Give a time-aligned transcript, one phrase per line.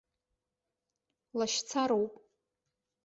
[1.37, 2.13] Лашьцароуп.